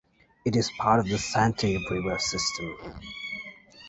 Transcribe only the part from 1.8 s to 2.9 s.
River System.